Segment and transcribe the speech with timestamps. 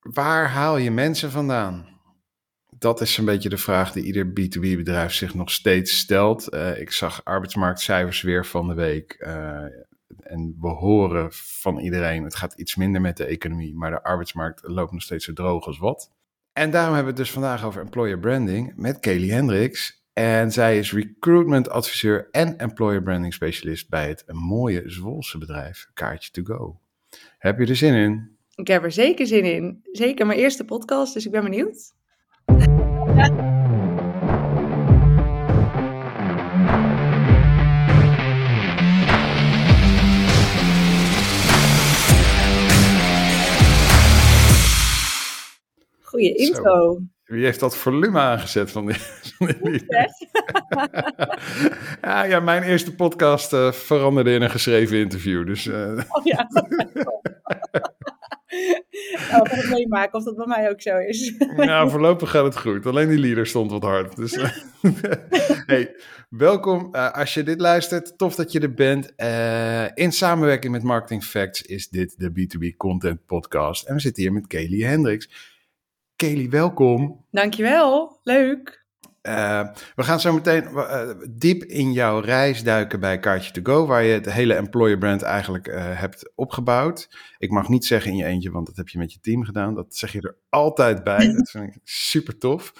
[0.00, 1.88] waar haal je mensen vandaan?
[2.78, 6.48] Dat is een beetje de vraag die ieder B2B-bedrijf zich nog steeds stelt.
[6.48, 9.16] Eh, ik zag arbeidsmarktcijfers weer van de week.
[9.18, 9.64] Uh,
[10.18, 14.60] en we horen van iedereen, het gaat iets minder met de economie, maar de arbeidsmarkt
[14.62, 16.12] loopt nog steeds zo droog als wat.
[16.52, 20.04] En daarom hebben we het dus vandaag over employer branding met Kelly Hendricks.
[20.12, 26.30] En zij is recruitment adviseur en employer branding specialist bij het mooie Zwolse bedrijf Kaartje
[26.30, 26.80] to Go.
[27.38, 28.38] Heb je er zin in?
[28.60, 29.80] Ik heb er zeker zin in.
[29.92, 31.94] Zeker mijn eerste podcast, dus ik ben benieuwd.
[46.02, 47.00] Goeie intro.
[47.24, 48.96] Wie heeft dat volume aangezet van die?
[52.02, 55.46] ja, ja, mijn eerste podcast uh, veranderde in een geschreven interview.
[55.46, 56.02] Dus, uh...
[56.08, 56.48] Oh ja.
[59.30, 61.34] nou, gaan het meemaken of dat bij mij ook zo is.
[61.56, 62.86] nou, voorlopig gaat het goed.
[62.86, 64.16] Alleen die leader stond wat hard.
[64.16, 64.50] Dus, uh...
[65.66, 65.94] hey,
[66.28, 68.18] welkom als je dit luistert.
[68.18, 69.12] Tof dat je er bent.
[69.94, 73.86] in samenwerking met Marketing Facts is dit de B2B Content Podcast.
[73.86, 75.28] En we zitten hier met Kelly Hendricks.
[76.16, 77.24] Kelly, welkom.
[77.30, 78.79] Dankjewel, leuk.
[79.28, 83.86] Uh, we gaan zo meteen uh, diep in jouw reis duiken bij Kaartje to Go,
[83.86, 87.08] waar je het hele employer brand eigenlijk uh, hebt opgebouwd.
[87.38, 89.74] Ik mag niet zeggen in je eentje, want dat heb je met je team gedaan.
[89.74, 91.32] Dat zeg je er altijd bij.
[91.36, 92.72] dat vind ik super tof.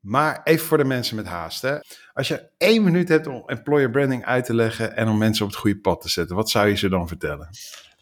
[0.00, 1.62] Maar even voor de mensen met haast.
[1.62, 1.76] Hè.
[2.12, 5.50] Als je één minuut hebt om employer branding uit te leggen en om mensen op
[5.50, 7.48] het goede pad te zetten, wat zou je ze dan vertellen?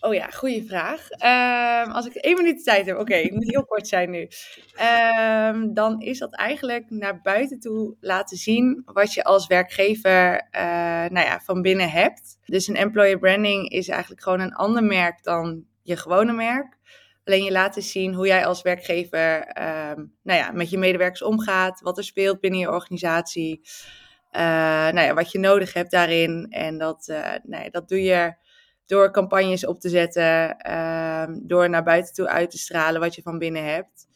[0.01, 1.09] Oh ja, goede vraag.
[1.11, 4.29] Um, als ik één minuut tijd heb, oké, ik moet heel kort zijn nu.
[5.49, 10.61] Um, dan is dat eigenlijk naar buiten toe laten zien wat je als werkgever uh,
[11.09, 12.39] nou ja, van binnen hebt.
[12.45, 16.79] Dus een employer branding is eigenlijk gewoon een ander merk dan je gewone merk.
[17.25, 21.81] Alleen je laat zien hoe jij als werkgever um, nou ja, met je medewerkers omgaat,
[21.81, 23.61] wat er speelt binnen je organisatie,
[24.33, 24.41] uh,
[24.91, 26.47] nou ja, wat je nodig hebt daarin.
[26.51, 28.35] En dat, uh, nou ja, dat doe je
[28.91, 33.23] door campagnes op te zetten, ehm, door naar buiten toe uit te stralen wat je
[33.23, 34.09] van binnen hebt.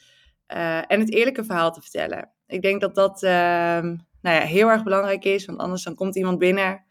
[0.54, 2.30] Uh, en het eerlijke verhaal te vertellen.
[2.46, 3.86] Ik denk dat dat ehm,
[4.20, 6.84] nou ja, heel erg belangrijk is, want anders dan komt iemand binnen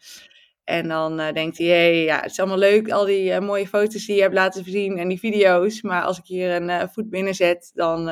[0.64, 3.68] en dan uh, denkt hij, hey, ja, het is allemaal leuk, al die uh, mooie
[3.68, 7.10] foto's die je hebt laten zien en die video's, maar als ik hier een voet
[7.10, 8.12] binnen zet, dan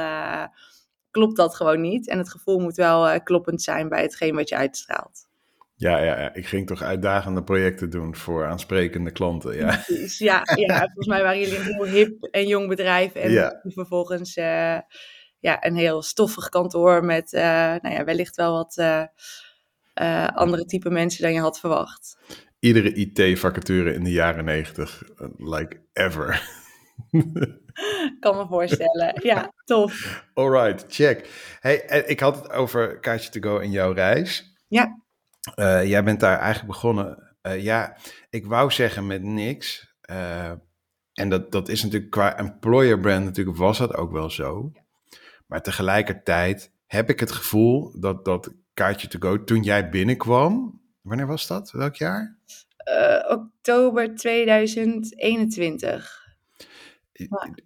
[1.11, 2.07] klopt dat gewoon niet.
[2.07, 5.29] En het gevoel moet wel kloppend zijn bij hetgeen wat je uitstraalt.
[5.81, 9.55] Ja, ja, ja, ik ging toch uitdagende projecten doen voor aansprekende klanten.
[9.55, 9.83] Ja,
[10.17, 13.13] ja, ja volgens mij waren jullie een heel hip en jong bedrijf.
[13.13, 13.61] En ja.
[13.63, 14.79] vervolgens uh,
[15.39, 17.41] ja, een heel stoffig kantoor met uh,
[17.81, 22.17] nou ja, wellicht wel wat uh, andere type mensen dan je had verwacht.
[22.59, 25.03] Iedere IT-vacature in de jaren negentig,
[25.37, 26.49] like ever.
[28.19, 29.13] kan me voorstellen.
[29.23, 30.23] Ja, tof.
[30.33, 31.29] Alright, check.
[31.59, 34.55] Hey, ik had het over Kaartje to Go en jouw reis.
[34.67, 35.00] Ja.
[35.59, 37.35] Uh, jij bent daar eigenlijk begonnen.
[37.41, 37.97] Uh, ja,
[38.29, 39.95] ik wou zeggen met niks.
[40.11, 40.51] Uh,
[41.13, 44.71] en dat, dat is natuurlijk qua employer brand natuurlijk was dat ook wel zo.
[45.47, 50.81] Maar tegelijkertijd heb ik het gevoel dat dat kaartje to go toen jij binnenkwam.
[51.01, 51.71] Wanneer was dat?
[51.71, 52.39] Welk jaar?
[53.27, 56.19] oktober 2021.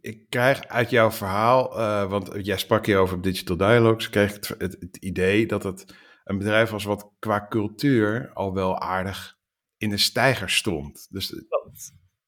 [0.02, 1.70] Ik, krijg uit jouw verhaal,
[2.10, 5.86] want jij sprak hier over Digital Dialogues, kreeg ik het, het, het idee dat het
[6.26, 9.38] een bedrijf was wat qua cultuur al wel aardig
[9.78, 11.08] in de stijger stond.
[11.10, 11.30] Dus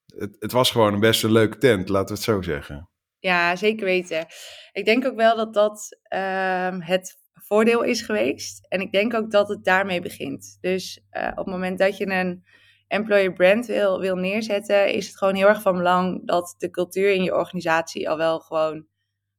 [0.06, 2.90] het, het was gewoon een best een leuke tent, laten we het zo zeggen.
[3.20, 4.26] Ja, zeker weten.
[4.72, 8.66] Ik denk ook wel dat dat uh, het voordeel is geweest.
[8.68, 10.58] En ik denk ook dat het daarmee begint.
[10.62, 12.44] Dus uh, op het moment dat je een
[12.88, 17.14] employer brand wil, wil neerzetten, is het gewoon heel erg van belang dat de cultuur
[17.14, 18.88] in je organisatie al wel gewoon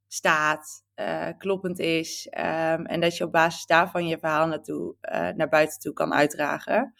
[0.07, 2.27] staat, uh, kloppend is.
[2.37, 6.13] Um, en dat je op basis daarvan je verhaal naartoe, uh, naar buiten toe kan
[6.13, 6.93] uitdragen.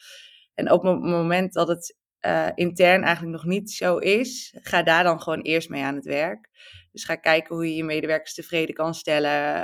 [0.54, 5.04] En op het moment dat het uh, intern eigenlijk nog niet zo is, ga daar
[5.04, 6.50] dan gewoon eerst mee aan het werk.
[6.92, 9.60] Dus ga kijken hoe je je medewerkers tevreden kan stellen.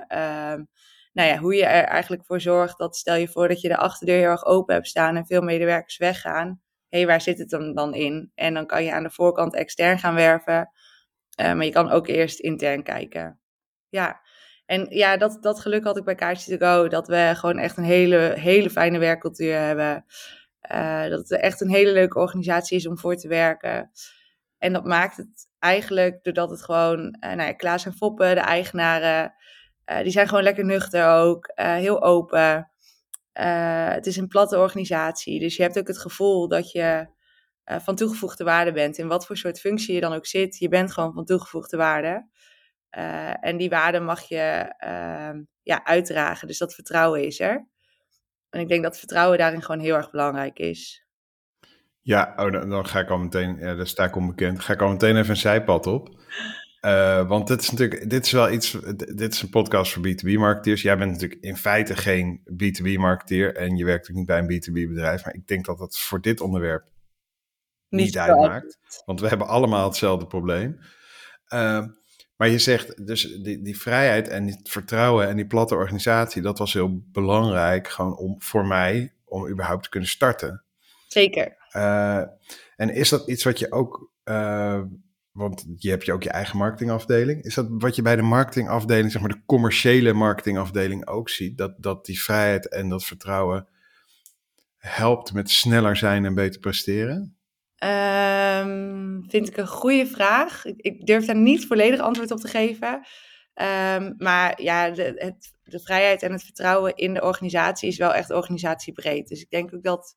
[0.51, 0.67] Um,
[1.13, 3.77] nou ja, hoe je er eigenlijk voor zorgt dat stel je voor dat je de
[3.77, 6.61] achterdeur heel erg open hebt staan en veel medewerkers weggaan.
[6.89, 8.31] Hé, hey, waar zit het dan, dan in?
[8.35, 10.69] En dan kan je aan de voorkant extern gaan werven.
[11.37, 13.39] maar je kan ook eerst intern kijken.
[13.89, 14.21] Ja,
[14.65, 16.87] en ja, dat, dat geluk had ik bij Kaartje to Go.
[16.87, 20.05] Dat we gewoon echt een hele, hele fijne werkcultuur hebben.
[20.71, 23.91] Uh, dat het echt een hele leuke organisatie is om voor te werken.
[24.57, 28.39] En dat maakt het eigenlijk, doordat het gewoon, uh, nou ja, Klaas en Foppe, de
[28.39, 29.33] eigenaren,
[29.91, 31.51] uh, die zijn gewoon lekker nuchter ook.
[31.55, 32.71] heel open.
[33.93, 35.39] het is een platte organisatie.
[35.39, 37.07] Dus je hebt ook het gevoel dat je
[37.65, 38.97] van toegevoegde waarde bent.
[38.97, 40.57] In wat voor soort functie je dan ook zit.
[40.57, 42.27] Je bent gewoon van toegevoegde waarde.
[43.41, 46.47] En die waarde mag je ehm, ja, uitdragen.
[46.47, 47.67] Dus dat vertrouwen is er.
[48.49, 51.05] En ik denk dat vertrouwen daarin gewoon heel erg belangrijk is.
[52.01, 54.81] Ja, oh, dan, dan, ga ik al meteen, ja, daar sta ik onbekend, ga ik
[54.81, 56.09] al meteen even een zijpad op.
[56.81, 58.77] Uh, want dit is natuurlijk, dit is wel iets,
[59.15, 60.81] dit is een podcast voor B2B-marketeers.
[60.81, 65.25] Jij bent natuurlijk in feite geen B2B-marketeer en je werkt ook niet bij een B2B-bedrijf.
[65.25, 66.85] Maar ik denk dat dat voor dit onderwerp
[67.89, 68.79] niet, niet uitmaakt.
[69.05, 70.79] Want we hebben allemaal hetzelfde probleem.
[71.53, 71.85] Uh,
[72.35, 76.57] maar je zegt dus die, die vrijheid en het vertrouwen en die platte organisatie, dat
[76.57, 80.63] was heel belangrijk gewoon om, voor mij om überhaupt te kunnen starten.
[81.07, 81.57] Zeker.
[81.71, 82.23] Uh,
[82.75, 84.81] en is dat iets wat je ook, uh,
[85.31, 89.11] want je hebt je ook je eigen marketingafdeling, is dat wat je bij de marketingafdeling,
[89.11, 93.67] zeg maar de commerciële marketingafdeling ook ziet, dat, dat die vrijheid en dat vertrouwen
[94.77, 97.34] helpt met sneller zijn en beter presteren?
[97.85, 100.65] Um, vind ik een goede vraag.
[100.65, 102.93] Ik, ik, durf daar niet volledig antwoord op te geven.
[102.93, 108.13] Um, maar ja, de, het, de vrijheid en het vertrouwen in de organisatie is wel
[108.13, 109.27] echt organisatiebreed.
[109.27, 110.15] Dus ik denk ook dat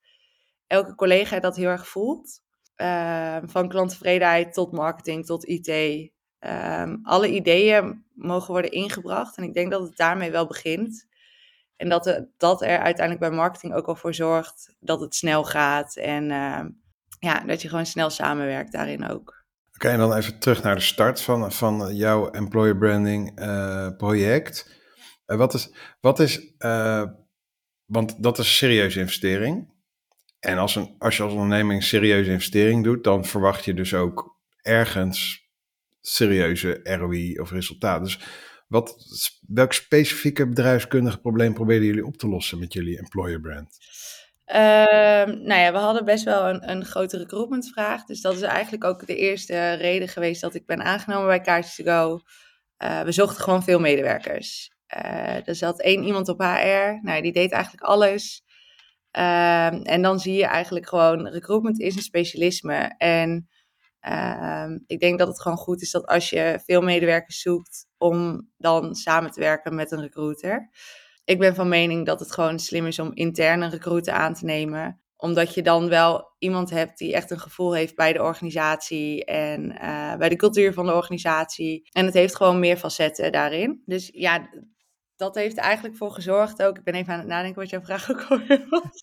[0.67, 2.41] elke collega dat heel erg voelt.
[2.77, 6.11] Um, van klanttevredenheid tot marketing tot IT.
[7.03, 9.37] alle ideeën mogen worden ingebracht.
[9.37, 11.07] En ik denk dat het daarmee wel begint.
[11.77, 15.97] En dat, dat er uiteindelijk bij marketing ook al voor zorgt dat het snel gaat.
[15.97, 16.31] En
[17.19, 19.37] ja, dat je gewoon snel samenwerkt daarin ook.
[19.75, 24.77] Oké, en dan even terug naar de start van, van jouw employer branding uh, project.
[25.27, 27.03] Uh, wat is, wat is uh,
[27.89, 29.77] want dat is een serieuze investering.
[30.41, 33.95] En als, een, als je als onderneming een serieuze investering doet, dan verwacht je dus
[33.95, 35.49] ook ergens
[36.01, 38.03] serieuze ROI of resultaat.
[38.03, 38.21] Dus
[38.67, 38.97] wat,
[39.47, 43.77] welk specifieke bedrijfskundige probleem probeerden jullie op te lossen met jullie employer brand?
[44.51, 48.05] Um, nou ja, we hadden best wel een, een grote recruitmentvraag.
[48.05, 51.75] Dus dat is eigenlijk ook de eerste reden geweest dat ik ben aangenomen bij Kaartjes
[51.75, 52.21] to Go.
[52.85, 54.73] Uh, we zochten gewoon veel medewerkers.
[54.97, 56.99] Uh, er zat één iemand op HR.
[57.03, 58.43] Nou, die deed eigenlijk alles.
[59.13, 62.95] Um, en dan zie je eigenlijk gewoon, recruitment is een specialisme.
[62.99, 63.49] En
[64.63, 68.49] um, ik denk dat het gewoon goed is dat als je veel medewerkers zoekt, om
[68.57, 70.71] dan samen te werken met een recruiter
[71.29, 75.01] ik ben van mening dat het gewoon slim is om interne recruiten aan te nemen.
[75.17, 79.79] Omdat je dan wel iemand hebt die echt een gevoel heeft bij de organisatie en
[79.83, 81.89] uh, bij de cultuur van de organisatie.
[81.93, 83.83] En het heeft gewoon meer facetten daarin.
[83.85, 84.49] Dus ja,
[85.19, 86.77] dat heeft eigenlijk voor gezorgd ook.
[86.77, 89.03] Ik ben even aan het nadenken wat jouw vraag ook alweer was.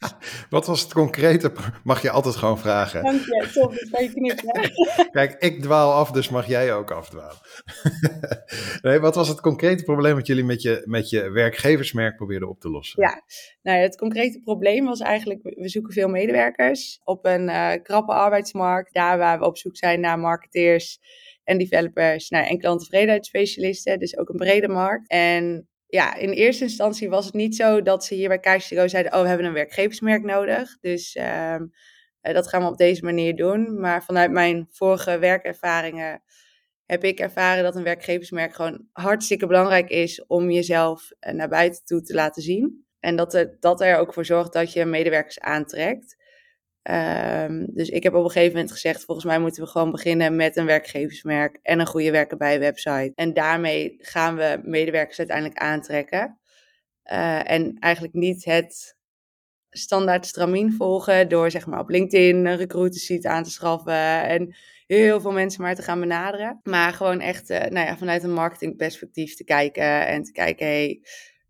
[0.50, 1.52] Wat was het concrete?
[1.84, 3.04] Mag je altijd gewoon vragen.
[3.04, 4.72] Dank je, top, dat kan je knippen.
[5.12, 7.38] Kijk, ik dwaal af, dus mag jij ook afdwalen.
[8.82, 12.60] nee, wat was het concrete probleem wat jullie met je, met je werkgeversmerk probeerden op
[12.60, 13.02] te lossen?
[13.02, 13.22] Ja,
[13.62, 18.94] nou, het concrete probleem was eigenlijk, we zoeken veel medewerkers op een uh, krappe arbeidsmarkt.
[18.94, 21.00] Daar waar we op zoek zijn naar marketeers
[21.44, 24.00] en developers nou, en klanttevredenheidsspecialisten.
[24.00, 25.10] Dus ook een brede markt.
[25.10, 29.14] En ja, in eerste instantie was het niet zo dat ze hier bij Kaartje zeiden:
[29.14, 30.78] Oh, we hebben een werkgeversmerk nodig.
[30.80, 31.72] Dus um,
[32.22, 33.80] dat gaan we op deze manier doen.
[33.80, 36.24] Maar vanuit mijn vorige werkervaringen
[36.86, 41.86] heb ik ervaren dat een werkgeversmerk gewoon hartstikke belangrijk is om jezelf eh, naar buiten
[41.86, 42.86] toe te laten zien.
[43.00, 46.16] En dat, er, dat er ook voor zorgt dat je medewerkers aantrekt.
[46.92, 50.36] Um, dus ik heb op een gegeven moment gezegd, volgens mij moeten we gewoon beginnen
[50.36, 53.12] met een werkgeversmerk en een goede werken bij website.
[53.16, 56.40] En daarmee gaan we medewerkers uiteindelijk aantrekken.
[57.12, 58.98] Uh, en eigenlijk niet het
[59.70, 64.56] standaard stramien volgen door zeg maar op LinkedIn een recruiter aan te schaffen en
[64.88, 66.60] heel veel mensen maar te gaan benaderen.
[66.64, 71.02] Maar gewoon echt uh, nou ja, vanuit een marketingperspectief te kijken en te kijken, hey,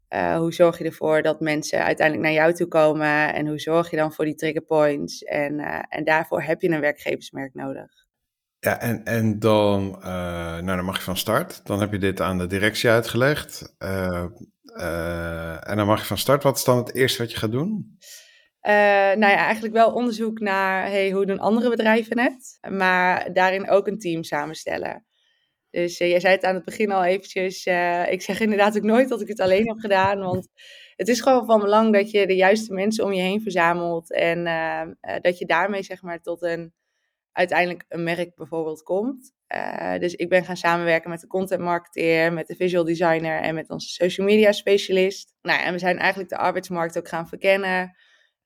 [0.09, 3.33] uh, hoe zorg je ervoor dat mensen uiteindelijk naar jou toe komen?
[3.33, 5.23] En hoe zorg je dan voor die trigger points?
[5.23, 7.91] En, uh, en daarvoor heb je een werkgeversmerk nodig.
[8.59, 10.05] Ja, en, en dan, uh,
[10.57, 11.65] nou, dan mag je van start.
[11.65, 13.75] Dan heb je dit aan de directie uitgelegd.
[13.77, 16.43] en dan mag je van start.
[16.43, 17.97] Wat is dan het eerste wat je gaat doen?
[19.17, 22.57] nou ja, eigenlijk wel onderzoek naar hey, hoe doen andere bedrijven het.
[22.69, 25.05] Maar daarin ook een team samenstellen.
[25.75, 27.65] Dus uh, jij zei het aan het begin al eventjes.
[27.65, 30.19] Uh, ik zeg inderdaad ook nooit dat ik het alleen heb gedaan.
[30.19, 30.47] Want
[30.95, 34.11] het is gewoon van belang dat je de juiste mensen om je heen verzamelt.
[34.11, 34.81] En uh,
[35.21, 36.73] dat je daarmee zeg maar tot een
[37.31, 39.33] uiteindelijk een merk bijvoorbeeld komt.
[39.99, 43.69] dus ik ben gaan samenwerken met de content marketeer, met de visual designer en met
[43.69, 45.33] onze social media specialist.
[45.41, 47.95] Nou, en we zijn eigenlijk de arbeidsmarkt ook gaan verkennen.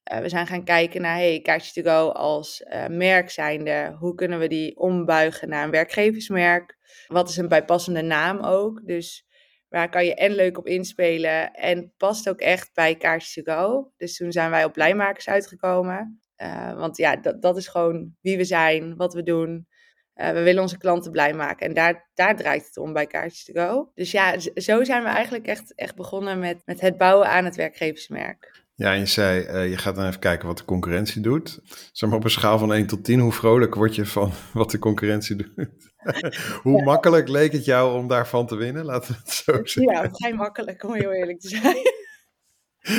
[0.04, 3.96] We zijn gaan kijken naar, hey, Kaartje to Go als uh, merk zijnde.
[4.00, 6.79] Hoe kunnen we die ombuigen naar een werkgeversmerk?
[7.10, 8.82] Wat is een bijpassende naam ook?
[8.86, 9.28] Dus
[9.68, 13.92] waar kan je en leuk op inspelen en past ook echt bij Kaartje to Go.
[13.98, 16.22] Dus toen zijn wij op Blijmakers uitgekomen.
[16.38, 19.68] Uh, want ja, dat, dat is gewoon wie we zijn, wat we doen.
[20.14, 21.68] we willen onze klanten blij maken.
[21.68, 23.92] En daar, daar draait het om bij Kaartjes to Go.
[23.96, 27.56] Dus ja, zo zijn we eigenlijk echt, echt begonnen met, met het bouwen aan het
[27.56, 28.68] werkgeversmerk.
[28.76, 31.60] Ja, en je zei, uh, je gaat dan even kijken wat de concurrentie doet.
[31.92, 34.72] Zeg maar op een schaal van 1 tot 10, hoe vrolijk word je van wat
[34.72, 35.89] de concurrentie doet?
[36.64, 38.86] hoe makkelijk leek het jou om daarvan te winnen?
[38.86, 40.04] Laten we het zo zeggen.
[40.04, 41.78] Ja, vrij makkelijk om heel eerlijk te zijn.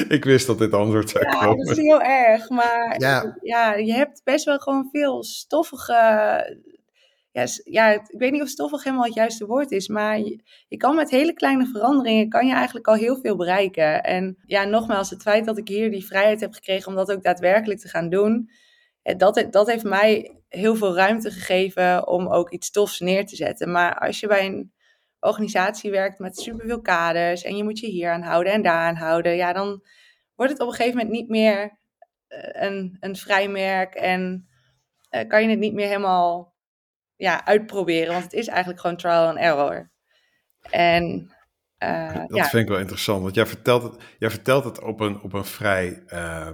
[0.08, 1.48] Ik wist dat dit antwoord zou komen.
[1.48, 2.48] Ja, dat is heel erg.
[2.48, 3.36] Maar ja.
[3.40, 5.94] ja, je hebt best wel gewoon veel stoffige
[7.32, 10.76] ja, ja, ik weet niet of stoffig helemaal het juiste woord is, maar je, je,
[10.76, 14.02] kan met hele kleine veranderingen, kan je eigenlijk al heel veel bereiken.
[14.02, 17.22] En ja, nogmaals, het feit dat ik hier die vrijheid heb gekregen om dat ook
[17.22, 18.50] daadwerkelijk te gaan doen,
[19.02, 23.36] eh, dat, dat heeft mij heel veel ruimte gegeven om ook iets tofs neer te
[23.36, 23.70] zetten.
[23.70, 24.72] Maar als je bij een
[25.20, 28.96] organisatie werkt met superveel kaders en je moet je hier aan houden en daar aan
[28.96, 29.84] houden, ja, dan
[30.34, 31.78] wordt het op een gegeven moment niet meer
[32.26, 34.48] eh, een, een vrijmerk en
[35.10, 36.54] uh, kan je het niet meer helemaal
[37.16, 38.12] ja, uitproberen.
[38.12, 39.90] Want het is eigenlijk gewoon trial and error.
[40.70, 41.32] En
[41.78, 42.44] uh, dat ja.
[42.44, 43.22] vind ik wel interessant.
[43.22, 46.48] Want jij vertelt het, jij vertelt het op een, op een vrij uh,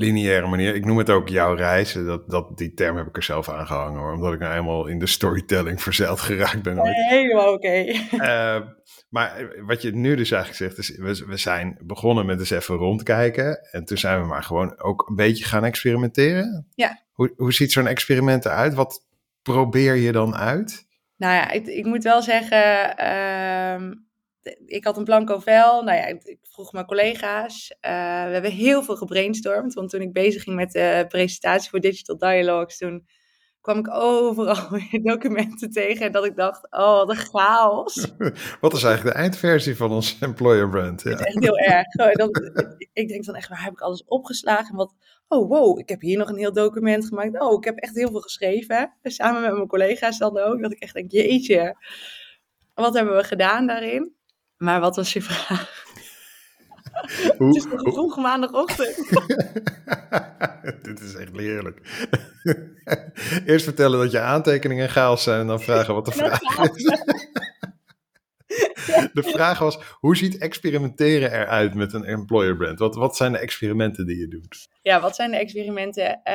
[0.00, 0.74] lineaire manier.
[0.74, 2.06] Ik noem het ook jouw reizen.
[2.06, 4.12] Dat, dat, die term heb ik er zelf aan gehangen hoor.
[4.12, 6.78] Omdat ik nou eenmaal in de storytelling verzeild geraakt ben.
[7.08, 7.86] Helemaal oké.
[8.12, 8.58] Okay.
[8.58, 8.66] Uh,
[9.08, 12.74] maar wat je nu dus eigenlijk zegt is, we, we zijn begonnen met eens even
[12.74, 13.68] rondkijken.
[13.70, 16.66] En toen zijn we maar gewoon ook een beetje gaan experimenteren.
[16.74, 17.02] Ja.
[17.12, 18.74] Hoe, hoe ziet zo'n experiment eruit?
[18.74, 19.08] Wat,
[19.42, 20.88] probeer je dan uit?
[21.16, 23.90] Nou ja, ik, ik moet wel zeggen, uh,
[24.66, 25.82] ik had een blanco vel.
[25.82, 27.70] Nou ja, ik vroeg mijn collega's.
[27.70, 27.90] Uh,
[28.24, 29.74] we hebben heel veel gebrainstormd.
[29.74, 33.06] Want toen ik bezig ging met de presentatie voor Digital Dialogues, toen
[33.60, 36.06] kwam ik overal weer documenten tegen.
[36.06, 38.12] En dat ik dacht, oh, wat een chaos.
[38.60, 41.02] wat is eigenlijk de eindversie van ons employer brand?
[41.02, 41.10] Ja.
[41.10, 41.86] echt heel erg.
[42.12, 42.42] Dat,
[42.92, 44.76] ik denk dan echt, waar heb ik alles opgeslagen?
[44.76, 44.94] Wat,
[45.28, 47.40] oh wow, ik heb hier nog een heel document gemaakt.
[47.40, 48.96] Oh, ik heb echt heel veel geschreven.
[49.02, 50.62] Samen met mijn collega's dan ook.
[50.62, 51.76] Dat ik echt denk, jeetje,
[52.74, 54.18] wat hebben we gedaan daarin?
[54.60, 55.68] Maar wat was je vraag?
[57.38, 58.96] Hoe, het is nog een vroege maandagochtend.
[60.82, 61.80] Dit is echt heerlijk.
[63.46, 66.40] Eerst vertellen dat je aantekeningen chaos zijn en dan vragen wat de vraag
[66.74, 66.84] is.
[69.12, 72.78] De vraag was, hoe ziet experimenteren eruit met een employer brand?
[72.78, 74.68] Wat, wat zijn de experimenten die je doet?
[74.82, 76.20] Ja, wat zijn de experimenten?
[76.24, 76.34] Uh,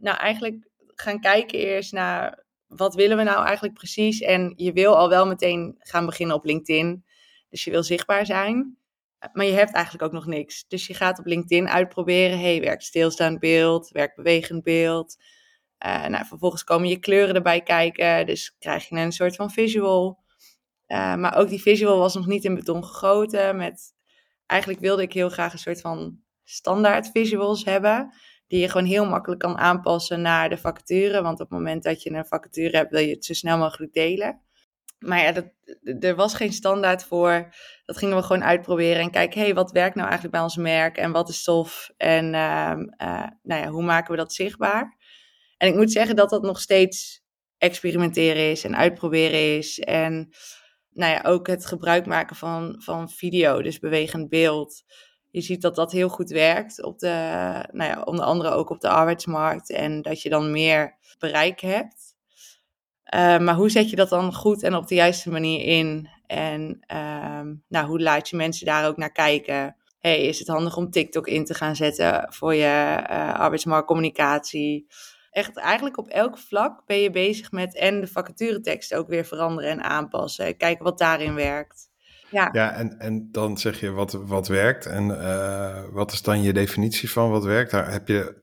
[0.00, 4.20] nou, eigenlijk gaan kijken eerst naar wat willen we nou eigenlijk precies.
[4.20, 7.04] En je wil al wel meteen gaan beginnen op LinkedIn.
[7.50, 8.78] Dus je wil zichtbaar zijn.
[9.32, 10.64] Maar je hebt eigenlijk ook nog niks.
[10.68, 12.40] Dus je gaat op LinkedIn uitproberen.
[12.40, 15.16] hey, werkt stilstaand beeld, werkt bewegend beeld.
[15.86, 18.26] Uh, nou, vervolgens komen je kleuren erbij kijken.
[18.26, 20.18] Dus krijg je een soort van visual.
[20.86, 23.56] Uh, maar ook die visual was nog niet in beton gegoten.
[23.56, 23.94] Met,
[24.46, 28.14] eigenlijk wilde ik heel graag een soort van standaard visuals hebben.
[28.46, 31.22] Die je gewoon heel makkelijk kan aanpassen naar de vacature.
[31.22, 33.92] Want op het moment dat je een vacature hebt, wil je het zo snel mogelijk
[33.92, 34.40] delen.
[35.00, 35.44] Maar ja, dat,
[36.00, 37.54] er was geen standaard voor.
[37.84, 40.96] Dat gingen we gewoon uitproberen en kijken, hey, wat werkt nou eigenlijk bij ons merk
[40.96, 44.96] en wat is tof en uh, uh, nou ja, hoe maken we dat zichtbaar?
[45.56, 47.22] En ik moet zeggen dat dat nog steeds
[47.58, 49.78] experimenteren is en uitproberen is.
[49.78, 50.30] En
[50.90, 54.82] nou ja, ook het gebruik maken van, van video, dus bewegend beeld.
[55.30, 57.08] Je ziet dat dat heel goed werkt, op de,
[57.72, 59.70] nou ja, onder andere ook op de arbeidsmarkt.
[59.70, 62.09] En dat je dan meer bereik hebt.
[63.14, 66.08] Uh, maar hoe zet je dat dan goed en op de juiste manier in?
[66.26, 69.76] En uh, nou, hoe laat je mensen daar ook naar kijken?
[69.98, 74.86] Hey, is het handig om TikTok in te gaan zetten voor je uh, arbeidsmarktcommunicatie?
[75.30, 79.70] Echt, eigenlijk op elk vlak ben je bezig met en de vacaturetekst ook weer veranderen
[79.70, 80.56] en aanpassen.
[80.56, 81.88] Kijken wat daarin werkt.
[82.30, 84.86] Ja, ja en, en dan zeg je wat, wat werkt.
[84.86, 87.70] En uh, wat is dan je definitie van wat werkt?
[87.70, 88.42] Daar heb je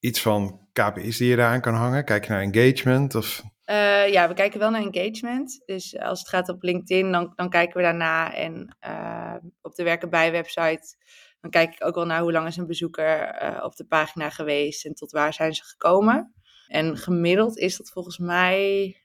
[0.00, 2.04] iets van KPI's die je daaraan kan hangen?
[2.04, 3.14] Kijk je naar engagement?
[3.14, 5.62] Of uh, ja, we kijken wel naar engagement.
[5.64, 8.34] Dus als het gaat op LinkedIn, dan, dan kijken we daarna.
[8.34, 10.96] En uh, op de Werken bij website,
[11.40, 14.30] dan kijk ik ook wel naar hoe lang is een bezoeker uh, op de pagina
[14.30, 16.34] geweest en tot waar zijn ze gekomen.
[16.66, 18.96] En gemiddeld is dat volgens mij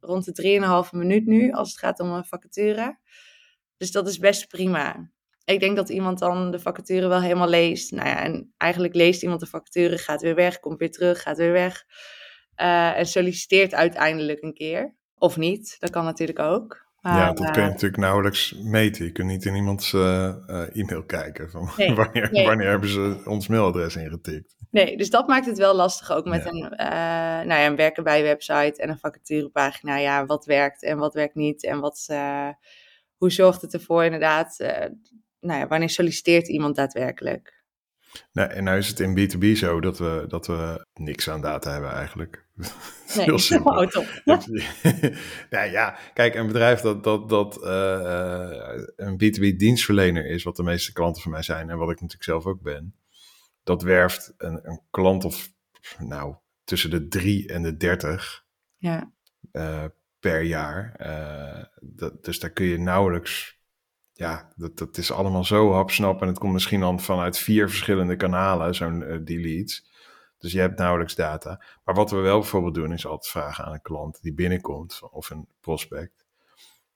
[0.00, 2.98] rond de 3,5 minuut nu, als het gaat om een vacature.
[3.76, 5.10] Dus dat is best prima.
[5.44, 7.90] Ik denk dat iemand dan de vacature wel helemaal leest.
[7.90, 11.36] Nou ja, en eigenlijk leest iemand de vacature, gaat weer weg, komt weer terug, gaat
[11.36, 11.84] weer weg.
[12.56, 14.94] Uh, en solliciteert uiteindelijk een keer.
[15.18, 16.82] Of niet, dat kan natuurlijk ook.
[17.00, 19.04] Maar, ja, dat kun je uh, natuurlijk nauwelijks meten.
[19.04, 22.46] Je kunt niet in iemands uh, e-mail kijken van nee, wanneer, nee.
[22.46, 24.56] wanneer hebben ze ons mailadres ingetikt.
[24.70, 26.50] Nee, dus dat maakt het wel lastig ook met ja.
[26.50, 26.60] een,
[27.46, 29.96] nou ja, een werken bij website en een vacaturepagina.
[29.96, 32.06] Ja, wat werkt en wat werkt niet en wat,
[33.16, 34.56] hoe zorgt het ervoor inderdaad,
[35.40, 37.63] nou ja, wanneer solliciteert iemand daadwerkelijk?
[38.32, 41.72] Nou, en nou is het in B2B zo dat we, dat we niks aan data
[41.72, 42.42] hebben eigenlijk.
[43.16, 43.86] Nee, heel simpel.
[43.86, 44.06] Top.
[45.50, 50.62] nou ja, kijk, een bedrijf dat, dat, dat uh, een B2B dienstverlener is, wat de
[50.62, 52.94] meeste klanten van mij zijn en wat ik natuurlijk zelf ook ben,
[53.62, 55.52] dat werft een, een klant of
[55.98, 58.44] nou tussen de drie en de dertig
[58.76, 59.12] ja.
[59.52, 59.84] Uh,
[60.18, 60.96] per jaar.
[61.00, 63.53] Uh, dat, dus daar kun je nauwelijks
[64.16, 68.16] ja, dat, dat is allemaal zo hapsnap en het komt misschien dan vanuit vier verschillende
[68.16, 69.64] kanalen, zo'n uh.
[70.38, 71.62] Dus je hebt nauwelijks data.
[71.84, 75.30] Maar wat we wel bijvoorbeeld doen, is altijd vragen aan een klant die binnenkomt of
[75.30, 76.24] een prospect.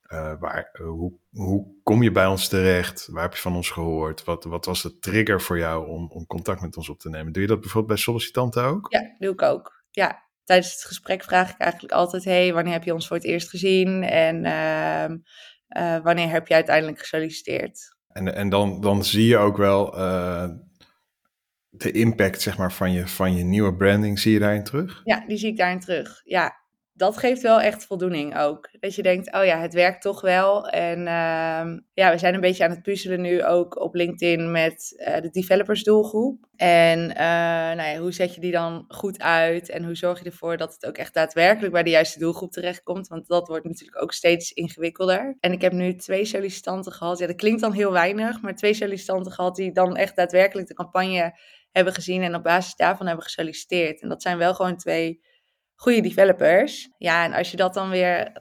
[0.07, 3.07] Uh, waar, uh, hoe, hoe kom je bij ons terecht?
[3.11, 4.23] Waar heb je van ons gehoord?
[4.23, 7.33] Wat, wat was de trigger voor jou om, om contact met ons op te nemen?
[7.33, 8.91] Doe je dat bijvoorbeeld bij sollicitanten ook?
[8.93, 9.83] Ja, doe ik ook.
[9.91, 13.25] Ja, tijdens het gesprek vraag ik eigenlijk altijd: hey, wanneer heb je ons voor het
[13.25, 14.03] eerst gezien?
[14.03, 15.17] En uh,
[15.77, 17.95] uh, wanneer heb je uiteindelijk gesolliciteerd?
[18.07, 20.49] En, en dan, dan zie je ook wel uh,
[21.69, 25.01] de impact zeg maar, van, je, van je nieuwe branding, zie je daarin terug?
[25.03, 26.21] Ja, die zie ik daarin terug.
[26.23, 26.58] Ja,
[26.99, 28.69] dat geeft wel echt voldoening ook.
[28.79, 30.67] Dat je denkt, oh ja, het werkt toch wel.
[30.67, 34.93] En uh, ja, we zijn een beetje aan het puzzelen nu ook op LinkedIn met
[35.07, 36.47] uh, de developersdoelgroep.
[36.55, 37.15] En uh,
[37.75, 39.69] nou ja, hoe zet je die dan goed uit?
[39.69, 43.07] En hoe zorg je ervoor dat het ook echt daadwerkelijk bij de juiste doelgroep terechtkomt?
[43.07, 45.37] Want dat wordt natuurlijk ook steeds ingewikkelder.
[45.39, 47.19] En ik heb nu twee sollicitanten gehad.
[47.19, 50.73] Ja, dat klinkt dan heel weinig, maar twee sollicitanten gehad die dan echt daadwerkelijk de
[50.73, 51.39] campagne
[51.71, 54.01] hebben gezien en op basis daarvan hebben gesolliciteerd.
[54.01, 55.27] En dat zijn wel gewoon twee
[55.79, 56.89] goede developers.
[56.97, 58.31] Ja, en als je dat dan weer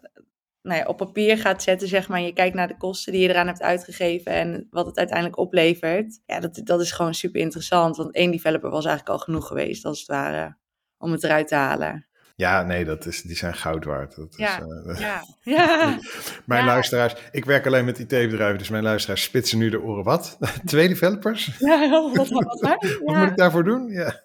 [0.62, 3.28] nou ja, op papier gaat zetten, zeg maar, je kijkt naar de kosten die je
[3.28, 7.97] eraan hebt uitgegeven en wat het uiteindelijk oplevert, ja, dat, dat is gewoon super interessant.
[7.97, 10.57] Want één developer was eigenlijk al genoeg geweest, als het ware,
[10.99, 12.07] om het eruit te halen.
[12.38, 14.16] Ja, nee, dat is, die zijn goud waard.
[14.16, 15.99] Dat ja, is, uh, ja, ja.
[16.45, 16.66] mijn ja.
[16.66, 20.04] luisteraars, ik werk alleen met IT-bedrijven, dus mijn luisteraars spitsen nu de oren.
[20.04, 20.38] Wat?
[20.64, 21.50] Twee developers?
[21.59, 22.61] Ja, wat, wat, wat,
[23.04, 23.88] wat moet ik daarvoor doen?
[23.88, 24.25] Ja,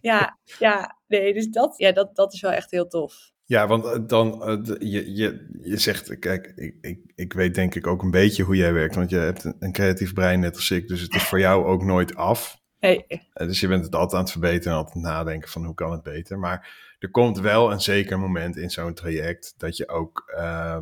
[0.00, 3.32] ja, ja nee, dus dat, ja, dat, dat is wel echt heel tof.
[3.44, 7.86] Ja, want dan, uh, je, je, je zegt, kijk, ik, ik, ik weet denk ik
[7.86, 10.70] ook een beetje hoe jij werkt, want je hebt een, een creatief brein net als
[10.70, 12.62] ik, dus het is voor jou ook nooit af.
[12.80, 13.06] Nee.
[13.32, 16.02] Dus je bent het altijd aan het verbeteren en altijd nadenken van hoe kan het
[16.02, 16.38] beter.
[16.38, 20.78] Maar er komt wel een zeker moment in zo'n traject dat je ook uh,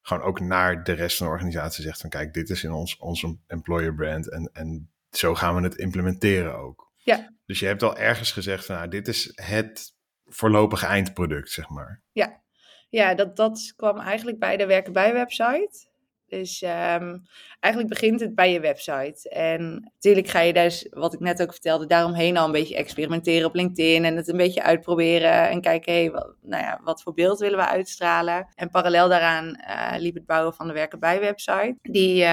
[0.00, 2.96] gewoon ook naar de rest van de organisatie zegt van kijk, dit is in ons,
[2.96, 6.92] onze employer brand en, en zo gaan we het implementeren ook.
[6.96, 7.32] Ja.
[7.46, 12.02] Dus je hebt al ergens gezegd van nou, dit is het voorlopige eindproduct, zeg maar.
[12.12, 12.42] Ja,
[12.88, 15.92] ja dat, dat kwam eigenlijk bij de Werken Bij website.
[16.28, 17.22] Dus um,
[17.60, 19.28] eigenlijk begint het bij je website.
[19.28, 23.46] En natuurlijk ga je dus, wat ik net ook vertelde, daaromheen al een beetje experimenteren
[23.46, 24.04] op LinkedIn.
[24.04, 25.48] En het een beetje uitproberen.
[25.48, 28.46] En kijken, hey, wat, nou ja, wat voor beeld willen we uitstralen?
[28.54, 31.76] En parallel daaraan uh, liep het bouwen van de Werken Bij website.
[31.82, 32.26] Die, uh,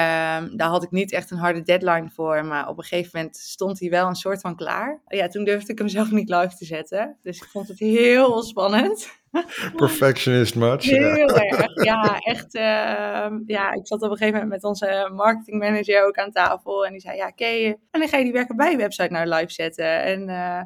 [0.56, 2.45] daar had ik niet echt een harde deadline voor.
[2.45, 5.01] Maar op een gegeven moment stond hij wel een soort van klaar.
[5.08, 7.17] Ja, toen durfde ik hem zelf niet live te zetten.
[7.23, 9.20] Dus ik vond het heel spannend.
[9.76, 10.84] Perfectionist much.
[10.84, 12.56] Heel erg, ja, echt.
[12.56, 16.86] Uh, ja, ik zat op een gegeven moment met onze marketingmanager ook aan tafel.
[16.86, 19.52] En die zei, ja, oké, en dan ga je die werken bij website nou live
[19.52, 20.04] zetten.
[20.04, 20.62] En uh,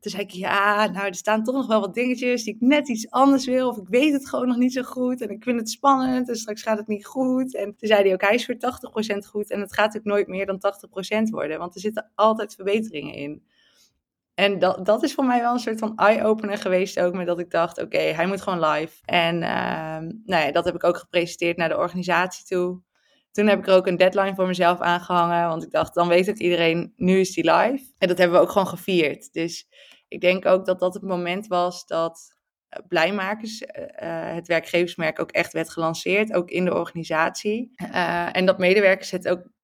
[0.00, 2.88] toen zei ik, ja, nou, er staan toch nog wel wat dingetjes die ik net
[2.88, 3.68] iets anders wil.
[3.68, 5.20] Of ik weet het gewoon nog niet zo goed.
[5.20, 7.54] En ik vind het spannend en straks gaat het niet goed.
[7.54, 8.58] En toen zei hij ook, hij is voor 80%
[9.28, 9.50] goed.
[9.50, 10.60] En het gaat ook nooit meer dan
[11.26, 11.58] 80% worden.
[11.58, 13.42] Want er zitten altijd verbeteringen in.
[14.36, 17.38] En dat, dat is voor mij wel een soort van eye-opener geweest ook, met dat
[17.38, 18.96] ik dacht, oké, hij moet gewoon live.
[19.04, 22.82] En uh, nou ja, dat heb ik ook gepresenteerd naar de organisatie toe.
[23.30, 26.28] Toen heb ik er ook een deadline voor mezelf aangehangen, want ik dacht, dan weet
[26.28, 27.92] ook iedereen, nu is die live.
[27.98, 29.32] En dat hebben we ook gewoon gevierd.
[29.32, 29.68] Dus
[30.08, 32.34] ik denk ook dat dat het moment was dat
[32.88, 33.68] Blijmakers, uh,
[34.34, 37.70] het werkgeversmerk, ook echt werd gelanceerd, ook in de organisatie.
[38.32, 39.54] En dat medewerkers het ook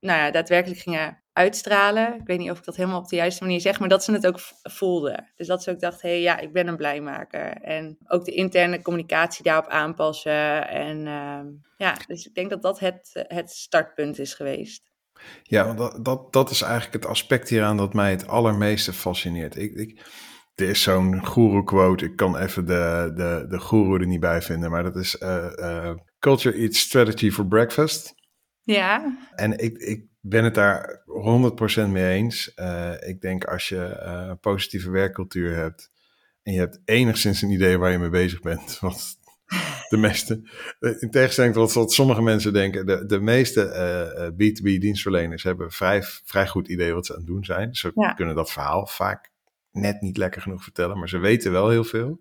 [0.00, 2.14] nou ja, daadwerkelijk gingen uitstralen.
[2.14, 4.12] Ik weet niet of ik dat helemaal op de juiste manier zeg, maar dat ze
[4.12, 5.32] het ook voelden.
[5.36, 7.52] Dus dat ze ook dachten, hé, hey, ja, ik ben een blijmaker.
[7.52, 10.68] En ook de interne communicatie daarop aanpassen.
[10.68, 11.40] En uh,
[11.76, 14.90] ja, dus ik denk dat dat het, het startpunt is geweest.
[15.42, 19.56] Ja, dat, dat, dat is eigenlijk het aspect hieraan dat mij het allermeeste fascineert.
[19.56, 20.00] Ik, ik,
[20.54, 24.70] er is zo'n guru-quote, ik kan even de, de, de guru er niet bij vinden,
[24.70, 28.14] maar dat is uh, uh, Culture Eats Strategy for Breakfast.
[28.74, 29.18] Ja.
[29.34, 31.02] En ik, ik ben het daar
[31.86, 32.52] 100% mee eens.
[32.56, 35.90] Uh, ik denk als je uh, een positieve werkcultuur hebt
[36.42, 39.18] en je hebt enigszins een idee waar je mee bezig bent, wat
[39.88, 40.42] de meeste,
[40.98, 43.64] in tegenstelling tot wat sommige mensen denken, de, de meeste
[44.18, 47.74] uh, B2B dienstverleners hebben vrij, vrij goed idee wat ze aan het doen zijn.
[47.74, 48.12] Ze ja.
[48.12, 49.30] kunnen dat verhaal vaak
[49.70, 52.20] net niet lekker genoeg vertellen, maar ze weten wel heel veel.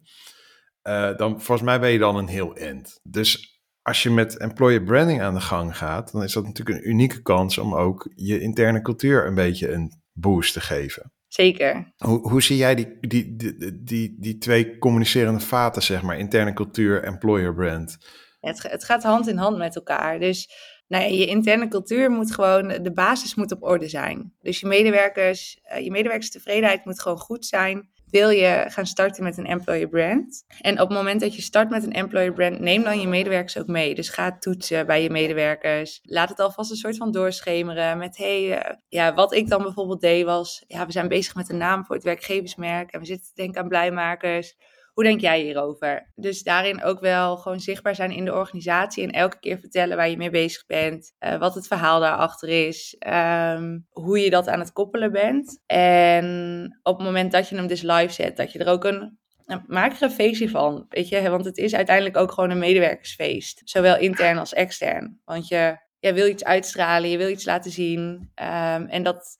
[1.17, 2.99] dan, volgens mij ben je dan een heel end.
[3.03, 3.58] Dus
[3.89, 7.21] als je met employer branding aan de gang gaat, dan is dat natuurlijk een unieke
[7.21, 11.11] kans om ook je interne cultuur een beetje een boost te geven.
[11.27, 11.93] Zeker.
[11.97, 16.53] Hoe, hoe zie jij die, die, die, die, die twee communicerende vaten, zeg maar, interne
[16.53, 17.97] cultuur, employer brand?
[18.39, 20.19] Het, het gaat hand in hand met elkaar.
[20.19, 20.49] Dus
[20.87, 24.33] nou ja, je interne cultuur moet gewoon, de basis moet op orde zijn.
[24.41, 29.37] Dus je medewerkers, uh, je medewerkerstevredenheid moet gewoon goed zijn wil je gaan starten met
[29.37, 30.45] een employer brand.
[30.61, 33.57] En op het moment dat je start met een employer brand, neem dan je medewerkers
[33.57, 33.95] ook mee.
[33.95, 35.99] Dus ga toetsen bij je medewerkers.
[36.03, 40.01] Laat het alvast een soort van doorschemeren met, hey, uh, ja, wat ik dan bijvoorbeeld
[40.01, 43.27] deed was, ja, we zijn bezig met een naam voor het werkgeversmerk en we zitten
[43.27, 44.55] te denken aan blijmakers.
[44.99, 46.11] Hoe denk jij hierover?
[46.15, 50.09] Dus daarin ook wel gewoon zichtbaar zijn in de organisatie en elke keer vertellen waar
[50.09, 54.59] je mee bezig bent, uh, wat het verhaal daarachter is, um, hoe je dat aan
[54.59, 55.61] het koppelen bent.
[55.65, 59.19] En op het moment dat je hem dus live zet, dat je er ook een
[59.67, 63.61] maak er een feestje van, weet je, want het is uiteindelijk ook gewoon een medewerkersfeest,
[63.63, 65.21] zowel intern als extern.
[65.25, 69.38] Want je, je wil iets uitstralen, je wil iets laten zien um, en dat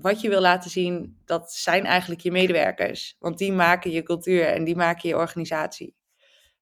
[0.00, 3.16] wat je wil laten zien, dat zijn eigenlijk je medewerkers.
[3.18, 5.96] Want die maken je cultuur en die maken je organisatie.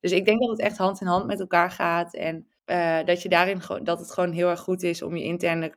[0.01, 2.14] Dus ik denk dat het echt hand in hand met elkaar gaat.
[2.14, 5.75] En uh, dat, je daarin, dat het gewoon heel erg goed is om je interne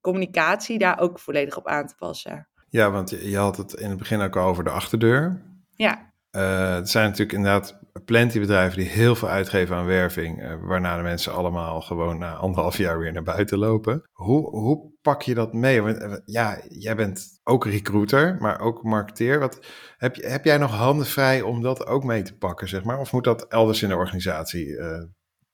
[0.00, 2.48] communicatie daar ook volledig op aan te passen.
[2.68, 5.42] Ja, want je, had het in het begin ook al over de achterdeur.
[5.70, 6.12] Ja.
[6.30, 10.96] Uh, er zijn natuurlijk inderdaad plenty bedrijven die heel veel uitgeven aan werving, uh, waarna
[10.96, 14.02] de mensen allemaal gewoon na anderhalf jaar weer naar buiten lopen.
[14.12, 15.82] Hoe, hoe pak je dat mee?
[15.82, 19.38] Want uh, ja, jij bent ook recruiter, maar ook marketeer.
[19.38, 22.98] Wat, heb, heb jij nog handen vrij om dat ook mee te pakken, zeg maar?
[22.98, 24.78] Of moet dat elders in de organisatie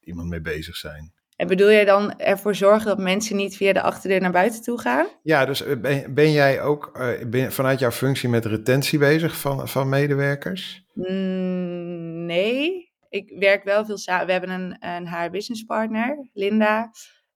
[0.00, 1.12] iemand mee bezig zijn?
[1.42, 4.80] En bedoel jij dan ervoor zorgen dat mensen niet via de achterdeur naar buiten toe
[4.80, 5.06] gaan?
[5.22, 9.68] Ja, dus ben, ben jij ook uh, ben, vanuit jouw functie met retentie bezig van,
[9.68, 10.84] van medewerkers?
[10.94, 11.91] Mm,
[12.26, 14.26] nee, ik werk wel veel samen.
[14.26, 16.90] We hebben een, een HR business partner, Linda.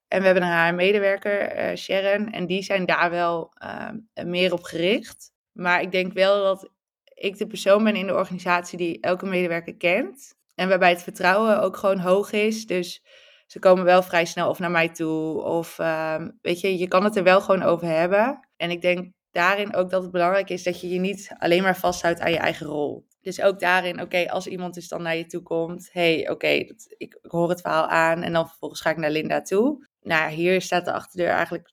[0.07, 2.31] En we hebben een HR medewerker, uh, Sharon.
[2.31, 5.31] En die zijn daar wel uh, meer op gericht.
[5.51, 6.69] Maar ik denk wel dat
[7.13, 10.35] ik de persoon ben in de organisatie die elke medewerker kent.
[10.55, 12.65] En waarbij het vertrouwen ook gewoon hoog is.
[12.65, 13.03] Dus
[13.45, 15.41] ze komen wel vrij snel of naar mij toe.
[15.41, 18.47] Of uh, weet je, je kan het er wel gewoon over hebben.
[18.57, 21.77] En ik denk daarin ook dat het belangrijk is dat je je niet alleen maar
[21.77, 23.07] vasthoudt aan je eigen rol.
[23.27, 26.73] Dus ook daarin, oké, als iemand dus dan naar je toe komt, hey, oké, ik,
[26.97, 29.87] ik, hoor het verhaal aan en dan vervolgens ga ik naar Linda toe.
[30.01, 31.71] Nou, hier staat de achterdeur eigenlijk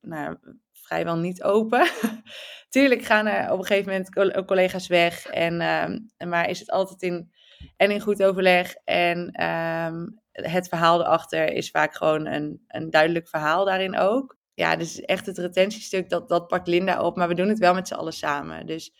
[0.00, 0.36] nou,
[0.72, 1.88] vrijwel niet open.
[2.68, 7.02] Tuurlijk gaan er op een gegeven moment collega's weg, en, uh, maar is het altijd
[7.02, 7.32] in,
[7.76, 13.28] en in goed overleg en um, het verhaal erachter is vaak gewoon een, een duidelijk
[13.28, 14.36] verhaal daarin ook.
[14.54, 17.74] Ja, dus echt het retentiestuk, dat, dat pakt Linda op, maar we doen het wel
[17.74, 18.66] met z'n allen samen.
[18.66, 18.92] Dus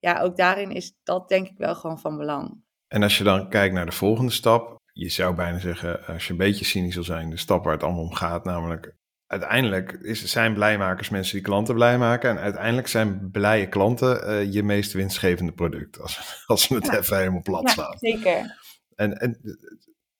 [0.00, 2.62] ja, ook daarin is dat denk ik wel gewoon van belang.
[2.88, 6.32] En als je dan kijkt naar de volgende stap, je zou bijna zeggen, als je
[6.32, 10.24] een beetje cynisch wil zijn, de stap waar het allemaal om gaat, namelijk uiteindelijk is,
[10.24, 12.30] zijn blijmakers mensen die klanten blij maken.
[12.30, 16.98] En uiteindelijk zijn blije klanten uh, je meest winstgevende product, als, als we het ja.
[16.98, 17.96] even helemaal plat slaan.
[17.98, 18.58] Ja, zeker.
[18.94, 19.40] En, en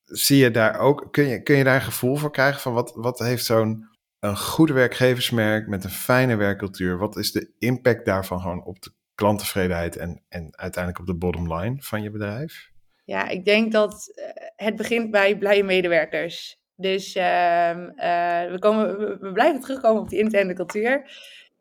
[0.04, 2.92] zie je daar ook, kun je, kun je daar een gevoel voor krijgen van wat,
[2.94, 3.88] wat heeft zo'n
[4.18, 8.92] een goed werkgeversmerk met een fijne werkcultuur, wat is de impact daarvan gewoon op de
[9.20, 12.70] klanttevredenheid en, en uiteindelijk op de bottom line van je bedrijf?
[13.04, 14.12] Ja, ik denk dat
[14.56, 16.58] het begint bij blije medewerkers.
[16.76, 21.10] Dus uh, uh, we, komen, we blijven terugkomen op die interne cultuur.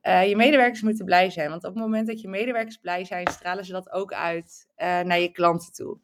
[0.04, 3.28] Uh, je medewerkers moeten blij zijn, want op het moment dat je medewerkers blij zijn,
[3.28, 6.00] stralen ze dat ook uit naar je klanten toe.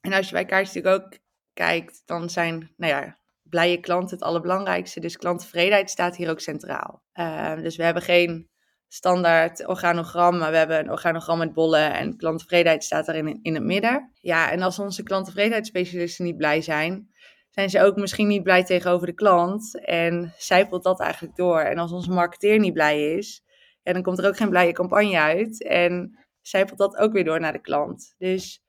[0.00, 1.18] En als je bij Kaars ook
[1.52, 5.00] kijkt, dan zijn, nou ja, blije klanten het allerbelangrijkste.
[5.00, 7.02] Dus klanttevredenheid staat hier ook centraal.
[7.14, 8.48] Uh, dus we hebben geen
[8.96, 13.64] standaard organogram, maar we hebben een organogram met bollen en klanttevredenheid staat daarin in, het
[13.64, 14.10] midden.
[14.20, 17.08] Ja, en als onze klanttevredenheidsspecialisten niet blij zijn,
[17.50, 21.60] zijn ze ook misschien niet blij tegenover de klant en zijpelt dat eigenlijk door.
[21.60, 23.42] En als onze marketeer niet blij is,
[23.82, 27.40] ja, dan komt er ook geen blije campagne uit en zijpelt dat ook weer door
[27.40, 28.14] naar de klant.
[28.18, 28.64] Dus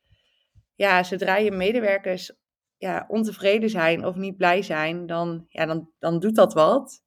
[0.76, 2.32] ja, zodra je medewerkers
[2.78, 7.06] ja, ontevreden zijn of niet blij zijn, dan, ja, dan, dan doet dat wat.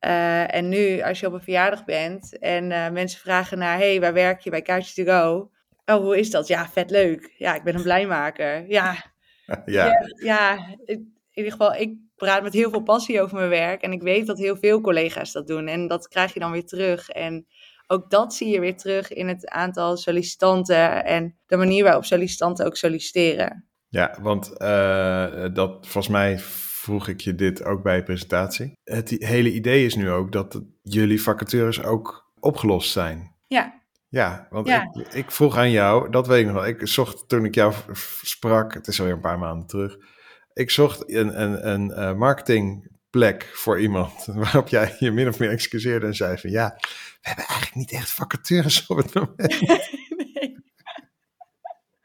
[0.00, 4.00] Uh, en nu, als je op een verjaardag bent en uh, mensen vragen naar, hey,
[4.00, 5.50] waar werk je bij Couch to Go?
[5.84, 6.46] Oh, hoe is dat?
[6.46, 7.34] Ja, vet leuk.
[7.36, 8.68] Ja, ik ben een blijmaker.
[8.68, 8.94] Ja,
[9.46, 9.86] ja.
[9.86, 13.92] ja, ja in ieder geval, ik praat met heel veel passie over mijn werk en
[13.92, 17.08] ik weet dat heel veel collega's dat doen en dat krijg je dan weer terug.
[17.08, 17.46] En
[17.86, 22.66] ook dat zie je weer terug in het aantal sollicitanten en de manier waarop sollicitanten
[22.66, 23.68] ook solliciteren.
[23.88, 26.38] Ja, want uh, dat volgens mij
[26.86, 28.78] vroeg ik je dit ook bij de presentatie.
[28.84, 33.34] Het hele idee is nu ook dat jullie vacatures ook opgelost zijn.
[33.46, 33.82] Ja.
[34.08, 34.90] Ja, want ja.
[34.92, 36.66] Ik, ik, vroeg aan jou, dat weet ik nog wel.
[36.66, 37.74] Ik zocht toen ik jou
[38.22, 39.96] sprak, het is alweer een paar maanden terug.
[40.52, 44.26] ik zocht een, een, een marketingplek voor iemand.
[44.42, 46.74] Waarop jij je min of meer excuseerde en zei van ja,
[47.20, 49.60] we hebben eigenlijk niet echt vacatures op het moment.
[50.34, 50.56] nee.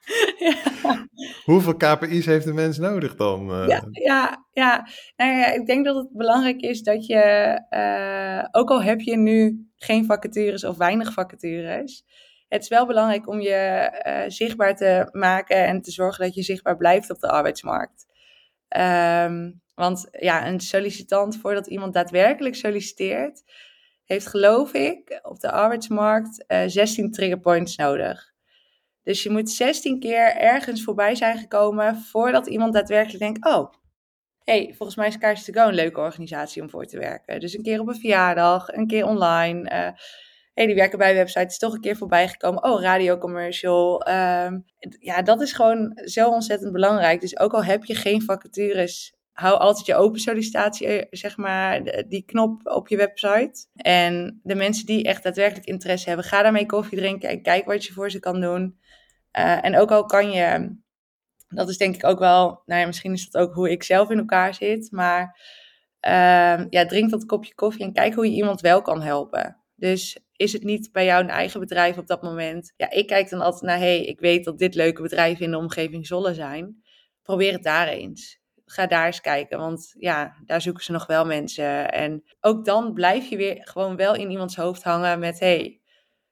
[0.82, 1.10] ja.
[1.46, 3.62] Hoeveel KPI's heeft de mens nodig dan?
[3.62, 3.68] Uh?
[3.68, 4.88] Ja, ja, ja.
[5.16, 9.18] Nou ja, ik denk dat het belangrijk is dat je, uh, ook al heb je
[9.18, 12.04] nu geen vacatures of weinig vacatures,
[12.48, 16.44] het is wel belangrijk om je uh, zichtbaar te maken en te zorgen dat je
[16.44, 18.06] zichtbaar blijft op de arbeidsmarkt.
[18.78, 23.44] Um, want ja, een sollicitant, voordat iemand daadwerkelijk solliciteert,
[24.06, 28.31] heeft geloof ik op de arbeidsmarkt uh, 16 triggerpoints nodig.
[29.04, 33.74] Dus je moet 16 keer ergens voorbij zijn gekomen voordat iemand daadwerkelijk denkt: oh,
[34.44, 37.40] hey, volgens mij is Kaars to Go een leuke organisatie om voor te werken.
[37.40, 39.62] Dus een keer op een verjaardag, een keer online.
[39.62, 40.00] Uh,
[40.54, 42.64] hey, die werken bij websites, toch een keer voorbij gekomen.
[42.64, 44.08] Oh, radiocommercial.
[44.08, 44.52] Uh,
[45.00, 47.22] ja, dat is gewoon zo ontzettend belangrijk.
[47.22, 52.06] Dus ook al heb je geen vacatures, hou altijd je open sollicitatie, eh, zeg maar,
[52.08, 53.66] die knop op je website.
[53.76, 57.86] En de mensen die echt daadwerkelijk interesse hebben, ga daarmee koffie drinken en kijk wat
[57.86, 58.80] je voor ze kan doen.
[59.38, 60.76] Uh, en ook al kan je,
[61.48, 64.10] dat is denk ik ook wel, nou ja, misschien is dat ook hoe ik zelf
[64.10, 65.40] in elkaar zit, maar
[66.06, 69.62] uh, ja, drink dat kopje koffie en kijk hoe je iemand wel kan helpen.
[69.76, 72.74] Dus is het niet bij jou een eigen bedrijf op dat moment?
[72.78, 75.58] Ja, ik kijk dan altijd naar, hey, ik weet dat dit leuke bedrijven in de
[75.58, 76.84] omgeving zullen zijn.
[77.22, 78.40] Probeer het daar eens.
[78.66, 81.92] Ga daar eens kijken, want ja, daar zoeken ze nog wel mensen.
[81.92, 85.81] En ook dan blijf je weer gewoon wel in iemands hoofd hangen met, hey,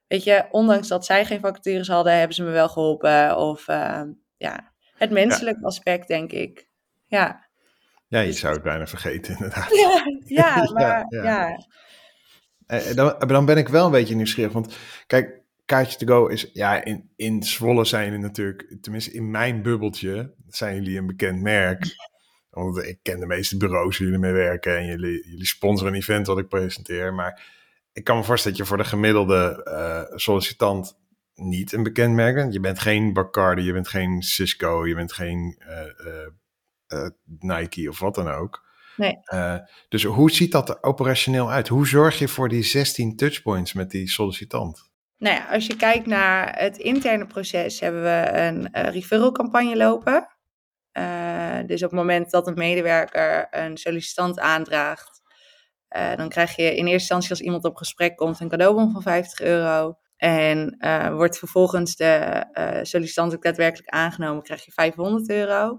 [0.09, 3.37] weet je, ondanks dat zij geen vacatures hadden, hebben ze me wel geholpen.
[3.37, 4.01] Of uh,
[4.37, 6.67] ja, het menselijke aspect, denk ik.
[7.05, 7.47] Ja.
[8.07, 9.69] Ja, je dus zou het bijna vergeten, inderdaad.
[10.25, 11.23] ja, maar ja.
[11.23, 11.67] ja.
[12.67, 16.49] Eh, dan, dan ben ik wel een beetje nieuwsgierig, want kijk, Kaartje to go is,
[16.53, 21.41] ja, in, in Zwolle zijn jullie natuurlijk, tenminste in mijn bubbeltje, zijn jullie een bekend
[21.41, 21.95] merk.
[22.49, 25.99] Want ik ken de meeste bureaus waar jullie mee werken en jullie, jullie sponsoren een
[25.99, 27.13] event wat ik presenteer.
[27.13, 27.58] Maar
[27.91, 30.97] ik kan me voorstellen dat je voor de gemiddelde uh, sollicitant
[31.33, 32.53] niet een bekend merk bent.
[32.53, 36.27] Je bent geen Bacardi, je bent geen Cisco, je bent geen uh,
[36.87, 38.67] uh, Nike of wat dan ook.
[38.95, 39.17] Nee.
[39.89, 41.67] dus hoe ziet dat er operationeel uit?
[41.67, 44.89] Hoe zorg je voor die 16 touchpoints met die sollicitant?
[45.17, 50.27] Nou ja, als je kijkt naar het interne proces, hebben we een referral campagne lopen.
[51.65, 55.18] dus op het moment dat een medewerker een sollicitant aandraagt,
[55.97, 59.01] uh, dan krijg je in eerste instantie als iemand op gesprek komt een cadeaubon van
[59.01, 59.97] 50 euro.
[60.17, 65.69] En uh, wordt vervolgens de uh, sollicitant ook daadwerkelijk aangenomen, krijg je 500 euro.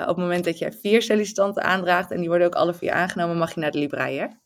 [0.00, 3.36] op het moment dat je vier sollicitanten aandraagt en die worden ook alle vier aangenomen,
[3.36, 4.42] mag je naar de Libraïe.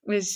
[0.00, 0.34] Dus,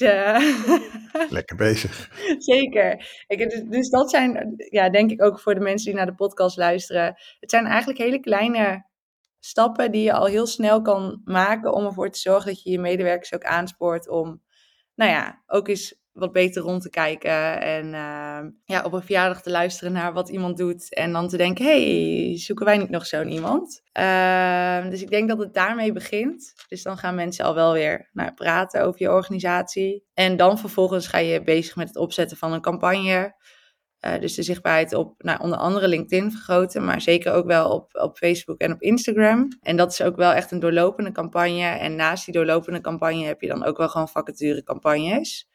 [1.28, 2.10] Lekker bezig.
[2.38, 3.24] Zeker.
[3.26, 6.14] Ik, dus, dus dat zijn, ja, denk ik ook voor de mensen die naar de
[6.14, 7.14] podcast luisteren.
[7.40, 8.84] Het zijn eigenlijk hele kleine
[9.44, 12.78] stappen die je al heel snel kan maken om ervoor te zorgen dat je je
[12.78, 14.42] medewerkers ook aanspoort om,
[14.94, 19.42] nou ja, ook eens wat beter rond te kijken en uh, ja, op een verjaardag
[19.42, 23.06] te luisteren naar wat iemand doet en dan te denken, hey, zoeken wij niet nog
[23.06, 23.82] zo'n iemand?
[23.98, 26.54] Uh, dus ik denk dat het daarmee begint.
[26.68, 30.04] Dus dan gaan mensen al wel weer nou, praten over je organisatie.
[30.14, 33.34] En dan vervolgens ga je bezig met het opzetten van een campagne.
[34.06, 37.94] Uh, dus de zichtbaarheid op nou, onder andere LinkedIn vergroten, maar zeker ook wel op,
[37.94, 39.48] op Facebook en op Instagram.
[39.62, 41.62] En dat is ook wel echt een doorlopende campagne.
[41.62, 45.48] En naast die doorlopende campagne heb je dan ook wel gewoon vacaturecampagnes.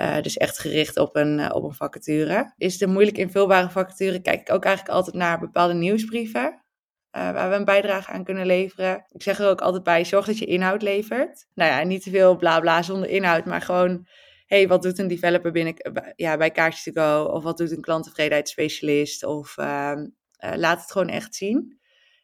[0.00, 2.54] Uh, dus echt gericht op een, uh, op een vacature.
[2.56, 6.62] Is de moeilijk invulbare vacature, kijk ik ook eigenlijk altijd naar bepaalde nieuwsbrieven.
[7.10, 9.04] waar we een bijdrage aan kunnen leveren.
[9.08, 11.46] Ik zeg er ook altijd bij: zorg dat je inhoud levert.
[11.54, 14.06] Nou ja, niet te veel bla bla zonder inhoud, maar gewoon
[14.48, 15.74] hey, wat doet een developer binnen,
[16.16, 17.24] ja, bij Kaartjes to Go?
[17.24, 19.24] Of wat doet een klanttevredenheidsspecialist?
[19.24, 19.92] Of uh,
[20.44, 21.78] uh, laat het gewoon echt zien.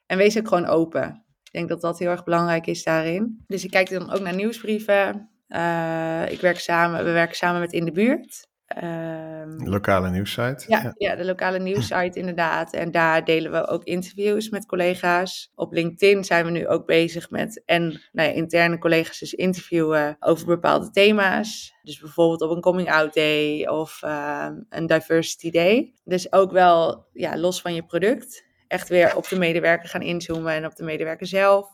[0.07, 1.25] En wees ook gewoon open.
[1.43, 3.45] Ik denk dat dat heel erg belangrijk is daarin.
[3.47, 5.31] Dus ik kijk dan ook naar nieuwsbrieven.
[5.49, 8.49] Uh, ik werk samen, we werken samen met In de Buurt.
[8.83, 10.65] Um, lokale nieuwssite.
[10.69, 10.95] Ja, ja.
[10.97, 12.73] ja, de lokale nieuwssite inderdaad.
[12.73, 15.53] En daar delen we ook interviews met collega's.
[15.55, 17.83] Op LinkedIn zijn we nu ook bezig met en
[18.13, 21.75] nou ja, interne collega's dus interviewen over bepaalde thema's.
[21.83, 25.93] Dus bijvoorbeeld op een coming out day of uh, een diversity day.
[26.05, 28.45] Dus ook wel ja, los van je product.
[28.69, 31.69] Echt weer op de medewerker gaan inzoomen en op de medewerker zelf.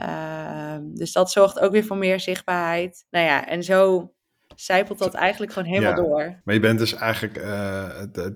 [0.00, 3.06] Uh, dus dat zorgt ook weer voor meer zichtbaarheid.
[3.10, 4.11] Nou ja, en zo
[4.54, 6.40] zijpelt dat eigenlijk gewoon helemaal door.
[6.44, 7.90] Maar je bent dus eigenlijk uh,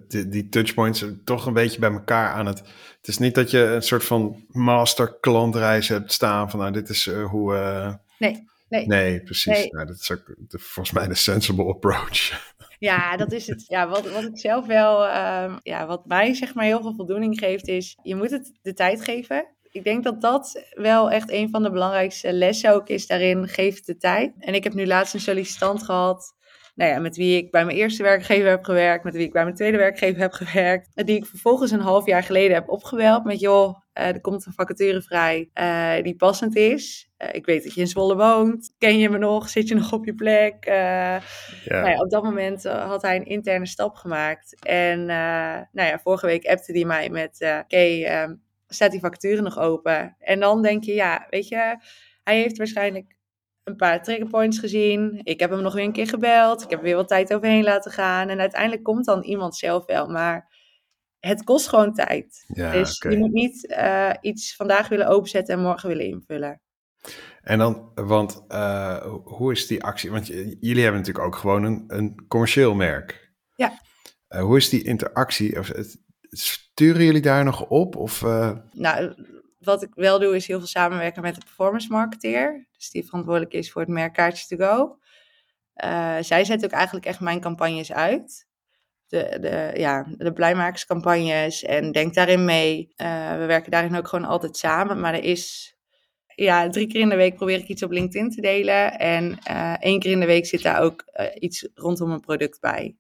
[0.09, 2.59] die, die touchpoints toch een beetje bij elkaar aan het.
[2.97, 6.89] Het is niet dat je een soort van master klantreis hebt staan van nou dit
[6.89, 7.55] is uh, hoe.
[7.55, 7.95] Uh...
[8.19, 8.45] Nee.
[8.69, 9.53] Nee, nee, precies.
[9.53, 9.69] Nee.
[9.71, 12.55] Nou, dat is ook de, volgens mij de sensible approach.
[12.79, 13.65] Ja, dat is het.
[13.67, 17.39] Ja, wat, wat ik zelf wel, uh, ja, wat mij zeg maar heel veel voldoening
[17.39, 21.51] geeft, is je moet het de tijd geven ik denk dat dat wel echt een
[21.51, 23.49] van de belangrijkste lessen ook is daarin.
[23.49, 24.33] Geef de tijd.
[24.39, 26.35] En ik heb nu laatst een sollicitant gehad
[26.77, 29.43] nou ja, met wie ik bij mijn eerste werkgever heb gewerkt, met wie ik bij
[29.43, 33.41] mijn tweede werkgever heb gewerkt, die ik vervolgens een half jaar geleden heb opgeweld met
[33.41, 37.11] joh, uh, er komt een vacature vrij uh, die passend is.
[37.19, 38.75] Uh, ik weet dat je in Zwolle woont.
[38.79, 39.49] Ken je me nog?
[39.49, 40.65] Zit je nog op je plek?
[40.65, 41.21] Ja.
[41.65, 44.57] Nou ja, op dat moment had hij een interne stap gemaakt.
[44.61, 49.59] En nou ja, vorige week appte hij mij met: Oké, okay, staat die vacature nog
[49.59, 50.17] open?
[50.19, 51.77] En dan denk je, ja, weet je,
[52.23, 53.17] hij heeft waarschijnlijk
[53.65, 55.21] een paar triggerpoints gezien.
[55.23, 56.63] Ik heb hem nog weer een keer gebeld.
[56.63, 58.29] Ik heb weer wat tijd overheen laten gaan.
[58.29, 60.09] En uiteindelijk komt dan iemand zelf wel.
[60.09, 60.55] Maar
[61.21, 62.45] het kost gewoon tijd.
[62.47, 66.61] Ja, dus je moet niet uh, iets vandaag willen openzetten en morgen willen invullen.
[67.41, 70.11] En dan, want uh, hoe is die actie?
[70.11, 70.27] Want
[70.61, 73.33] jullie hebben natuurlijk ook gewoon een, een commercieel merk.
[73.55, 73.81] Ja.
[74.29, 75.59] Uh, hoe is die interactie?
[76.39, 77.97] Sturen jullie daar nog op?
[77.97, 78.23] Of,
[78.73, 79.15] Nou,
[79.59, 82.67] wat ik wel doe is heel veel samenwerken met de performance marketeer.
[82.77, 84.99] Dus die verantwoordelijk is voor het merk Kaartjes to Go.
[85.85, 88.47] Uh, zij zet ook eigenlijk echt mijn campagnes uit.
[89.07, 92.93] De, de, ja, de blijmakerscampagnes en denk daarin mee.
[92.97, 95.01] Uh, we werken daarin ook gewoon altijd samen.
[95.01, 95.75] Maar er is
[96.35, 98.99] ja, drie keer in de week probeer ik iets op LinkedIn te delen.
[98.99, 99.39] En
[99.81, 101.05] één keer in de week zit daar ook
[101.39, 102.97] iets rondom een product bij.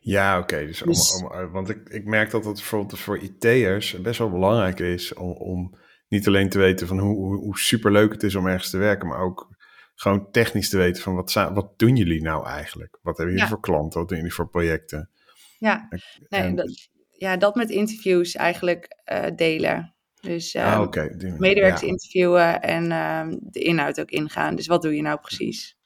[0.00, 0.66] Ja, oké.
[0.66, 1.22] Dus, dus...
[1.52, 5.76] want ik, ik merk dat het bijvoorbeeld voor IT'ers best wel belangrijk is om, om
[6.08, 9.08] niet alleen te weten van hoe, hoe, hoe superleuk het is om ergens te werken,
[9.08, 9.48] maar ook
[9.94, 12.98] gewoon technisch te weten van wat, wat doen jullie nou eigenlijk?
[13.02, 14.00] Wat hebben jullie voor klanten?
[14.00, 15.10] Wat doen jullie voor projecten?
[15.58, 15.88] Ja,
[16.28, 19.94] nee, dat, ja dat met interviews eigenlijk uh, delen.
[20.20, 21.14] Dus uh, ah, okay.
[21.38, 21.86] medewerkers ja.
[21.86, 24.56] interviewen en uh, de inhoud ook ingaan.
[24.56, 25.76] Dus wat doe je nou precies?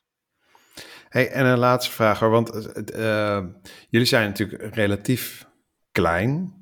[1.09, 3.44] Hey, en een laatste vraag hoor, want uh,
[3.88, 5.47] jullie zijn natuurlijk relatief
[5.92, 6.55] klein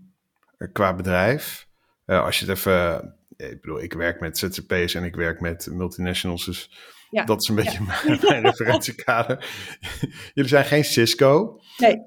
[0.58, 1.68] uh, qua bedrijf.
[2.06, 5.68] Uh, als je het even, ik bedoel, ik werk met ZZP's en ik werk met
[5.70, 6.70] multinationals, dus
[7.10, 8.02] ja, dat is een beetje ja.
[8.06, 9.48] mijn, mijn referentiekader.
[10.34, 11.60] jullie zijn geen Cisco.
[11.76, 11.98] Nee,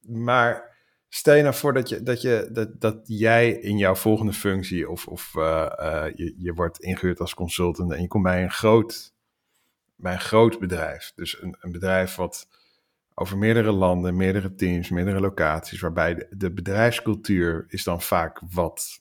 [0.00, 0.76] maar
[1.08, 4.90] stel je nou voor dat, je, dat, je, dat, dat jij in jouw volgende functie
[4.90, 5.30] of, of
[6.14, 9.16] je, je wordt ingehuurd als consultant en je komt bij een groot
[9.98, 11.12] bij een groot bedrijf.
[11.14, 12.48] Dus een, een bedrijf wat
[13.14, 19.00] over meerdere landen, meerdere teams, meerdere locaties, waarbij de, de bedrijfscultuur is dan vaak wat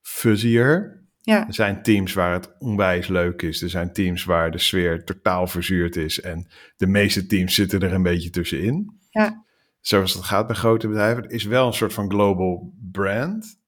[0.00, 1.02] fuzzier.
[1.20, 1.46] Ja.
[1.46, 3.62] Er zijn teams waar het onwijs leuk is.
[3.62, 6.20] Er zijn teams waar de sfeer totaal verzuurd is.
[6.20, 9.00] En de meeste teams zitten er een beetje tussenin.
[9.10, 9.44] Ja.
[9.80, 11.22] Zoals het gaat bij grote bedrijven.
[11.22, 13.58] Het is wel een soort van global brand.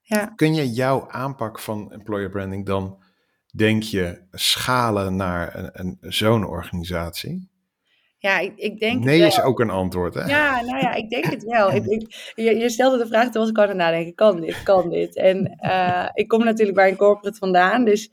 [0.00, 0.26] Ja.
[0.26, 3.02] Kun je jouw aanpak van employer branding dan
[3.54, 7.48] denk je, schalen naar een, een zo'n organisatie?
[8.18, 9.04] Ja, ik, ik denk.
[9.04, 10.14] Nee, is ook een antwoord.
[10.14, 10.24] Hè?
[10.24, 11.72] Ja, nou ja, ik denk het wel.
[11.78, 14.62] ik, ik, je, je, stelde de vraag toen was ik aan het nadenken: kan dit,
[14.62, 15.16] kan dit?
[15.16, 18.10] En uh, ik kom natuurlijk bij een corporate vandaan, dus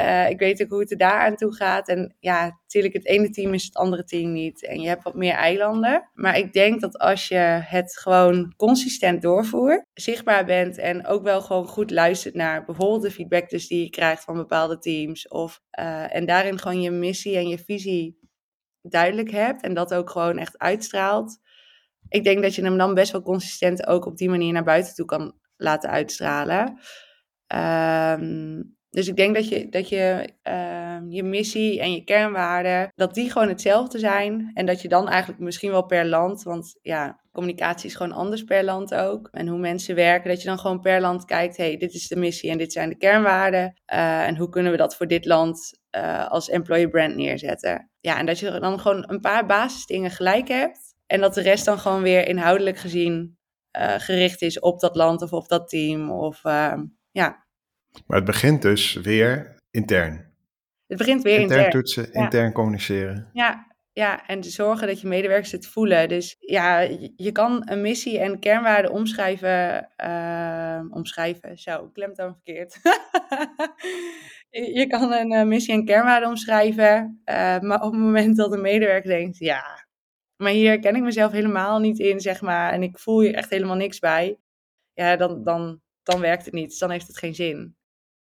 [0.00, 1.88] uh, ik weet ook hoe het er daar aan toe gaat.
[1.88, 4.66] En ja, natuurlijk, het ene team is het andere team niet.
[4.66, 6.10] En je hebt wat meer eilanden.
[6.14, 11.40] Maar ik denk dat als je het gewoon consistent doorvoert, zichtbaar bent en ook wel
[11.40, 15.28] gewoon goed luistert naar bijvoorbeeld de feedback dus die je krijgt van bepaalde teams.
[15.28, 18.18] Of, uh, en daarin gewoon je missie en je visie
[18.82, 19.62] duidelijk hebt.
[19.62, 21.38] En dat ook gewoon echt uitstraalt.
[22.08, 24.94] Ik denk dat je hem dan best wel consistent ook op die manier naar buiten
[24.94, 26.78] toe kan laten uitstralen.
[27.54, 33.14] Um, dus ik denk dat je, dat je uh, je missie en je kernwaarden, dat
[33.14, 34.50] die gewoon hetzelfde zijn.
[34.54, 38.44] En dat je dan eigenlijk misschien wel per land, want ja, communicatie is gewoon anders
[38.44, 39.28] per land ook.
[39.32, 42.16] En hoe mensen werken, dat je dan gewoon per land kijkt, hey, dit is de
[42.16, 43.80] missie en dit zijn de kernwaarden.
[43.92, 47.90] Uh, en hoe kunnen we dat voor dit land uh, als employer brand neerzetten?
[48.00, 50.94] Ja, en dat je dan gewoon een paar basisdingen gelijk hebt.
[51.06, 53.38] En dat de rest dan gewoon weer inhoudelijk gezien
[53.78, 56.10] uh, gericht is op dat land of op dat team.
[56.10, 57.43] Of ehm, ja,
[58.06, 60.32] maar het begint dus weer intern.
[60.86, 61.64] Het begint weer intern.
[61.64, 63.30] Intern toetsen, intern communiceren.
[63.32, 66.08] Ja, ja, en zorgen dat je medewerkers het voelen.
[66.08, 66.80] Dus ja,
[67.16, 69.88] je kan een missie en kernwaarden omschrijven.
[70.04, 72.80] Uh, omschrijven, zo, klemtoon verkeerd.
[74.80, 77.22] je kan een missie en kernwaarden omschrijven.
[77.24, 79.86] Uh, maar op het moment dat een medewerker denkt, ja,
[80.36, 82.72] maar hier ken ik mezelf helemaal niet in, zeg maar.
[82.72, 84.38] En ik voel hier echt helemaal niks bij.
[84.92, 86.68] Ja, dan, dan, dan werkt het niet.
[86.68, 87.76] Dus dan heeft het geen zin.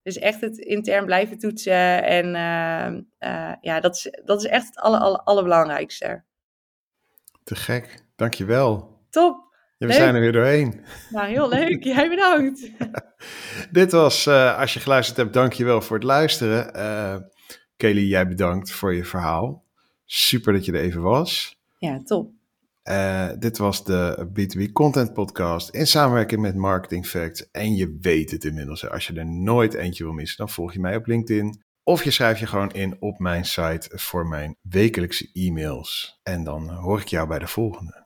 [0.07, 2.05] Dus echt het intern blijven toetsen.
[2.05, 6.23] En uh, uh, ja, dat is, dat is echt het aller, aller, allerbelangrijkste.
[7.45, 8.05] Te gek.
[8.17, 8.99] Dankjewel.
[9.11, 9.55] Top.
[9.79, 10.85] Ja, we zijn er weer doorheen.
[11.11, 11.85] Nou, heel leuk.
[11.95, 12.71] Jij bedankt.
[13.71, 17.31] Dit was, uh, als je geluisterd hebt, dankjewel voor het luisteren.
[17.77, 19.65] Kelly, jij bedankt voor je verhaal.
[20.05, 21.61] Super dat je er even was.
[21.79, 22.31] Ja, top.
[22.91, 27.51] Uh, dit was de B2B Content Podcast in samenwerking met Marketing Facts.
[27.51, 28.89] En je weet het inmiddels.
[28.89, 31.65] Als je er nooit eentje wil missen, dan volg je mij op LinkedIn.
[31.83, 36.21] Of je schrijft je gewoon in op mijn site voor mijn wekelijkse e-mails.
[36.23, 38.06] En dan hoor ik jou bij de volgende.